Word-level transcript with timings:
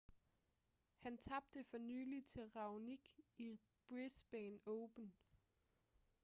han 0.97 1.17
tabte 1.17 1.63
for 1.63 1.77
nylig 1.77 2.25
til 2.25 2.43
raonic 2.55 3.01
i 3.37 3.59
brisbane 3.89 4.59
open 4.65 5.13